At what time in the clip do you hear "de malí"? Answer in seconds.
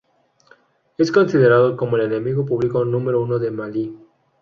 3.37-3.95